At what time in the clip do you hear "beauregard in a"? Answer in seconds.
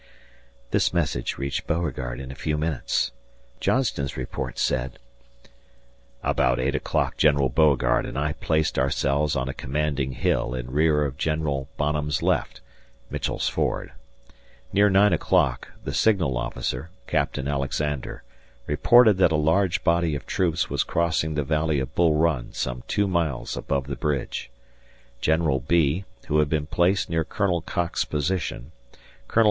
1.67-2.35